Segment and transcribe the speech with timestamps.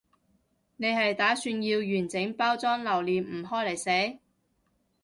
[0.77, 3.77] 你係打算要完整包裝留念唔開嚟
[4.11, 4.17] 食？